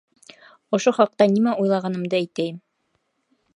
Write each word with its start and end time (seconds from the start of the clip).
Ошо 0.77 0.93
хаҡта 0.99 1.27
нимә 1.35 1.53
уйлағанымды 1.65 2.19
әйтәйем. 2.23 2.59